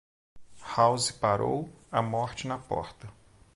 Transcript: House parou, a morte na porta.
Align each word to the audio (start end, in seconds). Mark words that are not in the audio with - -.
House 0.75 1.11
parou, 1.11 1.69
a 1.91 2.01
morte 2.01 2.47
na 2.47 2.57
porta. 2.57 3.07